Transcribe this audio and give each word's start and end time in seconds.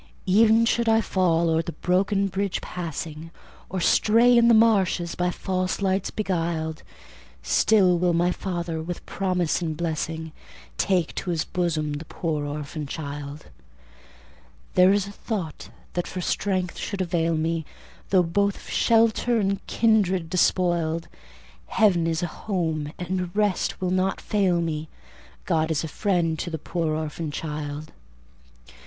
Ev'n 0.27 0.65
should 0.65 0.89
I 0.89 0.99
fall 0.99 1.47
o'er 1.47 1.61
the 1.61 1.73
broken 1.73 2.25
bridge 2.27 2.59
passing, 2.59 3.29
Or 3.69 3.79
stray 3.79 4.35
in 4.35 4.47
the 4.47 4.55
marshes, 4.55 5.13
by 5.13 5.29
false 5.29 5.79
lights 5.79 6.09
beguiled, 6.09 6.81
Still 7.43 7.99
will 7.99 8.11
my 8.13 8.31
Father, 8.31 8.81
with 8.81 9.05
promise 9.05 9.61
and 9.61 9.77
blessing, 9.77 10.31
Take 10.75 11.13
to 11.13 11.29
His 11.29 11.45
bosom 11.45 11.93
the 11.93 12.05
poor 12.05 12.47
orphan 12.47 12.87
child. 12.87 13.51
There 14.73 14.91
is 14.91 15.05
a 15.05 15.11
thought 15.11 15.69
that 15.93 16.07
for 16.07 16.19
strength 16.19 16.79
should 16.79 17.01
avail 17.01 17.35
me, 17.37 17.63
Though 18.09 18.23
both 18.23 18.55
of 18.55 18.69
shelter 18.73 19.39
and 19.39 19.63
kindred 19.67 20.31
despoiled; 20.31 21.09
Heaven 21.67 22.07
is 22.07 22.23
a 22.23 22.37
home, 22.47 22.91
and 22.97 23.21
a 23.21 23.25
rest 23.35 23.79
will 23.79 23.91
not 23.91 24.19
fail 24.19 24.61
me; 24.61 24.89
God 25.45 25.69
is 25.69 25.83
a 25.83 25.87
friend 25.87 26.39
to 26.39 26.49
the 26.49 26.57
poor 26.57 26.95
orphan 26.95 27.29
child." 27.29 27.91